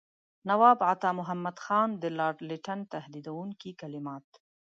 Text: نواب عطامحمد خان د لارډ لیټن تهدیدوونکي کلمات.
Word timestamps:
نواب 0.49 0.79
عطامحمد 0.91 1.57
خان 1.65 1.89
د 1.97 2.03
لارډ 2.17 2.37
لیټن 2.49 2.79
تهدیدوونکي 2.93 3.71
کلمات. 3.81 4.27